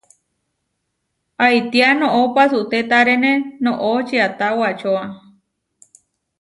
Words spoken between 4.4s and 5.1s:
wacóa.